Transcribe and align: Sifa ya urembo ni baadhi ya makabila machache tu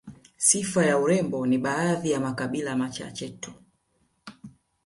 Sifa 0.37 0.85
ya 0.85 0.97
urembo 0.99 1.45
ni 1.47 1.57
baadhi 1.57 2.11
ya 2.11 2.19
makabila 2.19 2.75
machache 2.75 3.29
tu 3.29 3.53